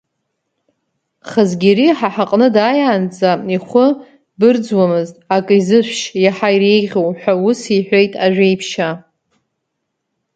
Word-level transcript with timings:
Хазгьери 1.29 1.87
ҳа 1.97 2.09
ҳҟны 2.15 2.47
дааиаанӡа 2.55 3.31
ихәы 3.55 3.85
бырӡуамызт, 4.39 5.15
ак 5.35 5.47
изышәшь, 5.57 6.05
иаҳа 6.23 6.49
иреиӷьу, 6.55 7.07
ҳәа 7.19 7.33
ус 7.47 7.61
иҳәеит 7.77 8.13
Ажәеиԥшьаа. 8.25 8.93